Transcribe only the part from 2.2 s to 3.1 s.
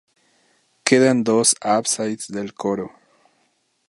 del coro.